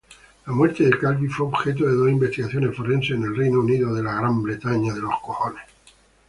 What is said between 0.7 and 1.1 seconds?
de